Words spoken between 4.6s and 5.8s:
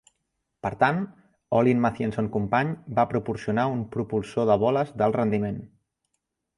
boles d'alt rendiment.